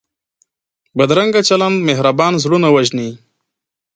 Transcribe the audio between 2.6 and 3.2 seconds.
وژني